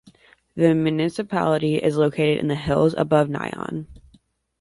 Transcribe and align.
The 0.55 0.73
municipality 0.73 1.75
is 1.75 1.95
located 1.95 2.39
in 2.39 2.47
the 2.47 2.55
hills 2.55 2.95
above 2.97 3.29
Nyon. 3.29 3.85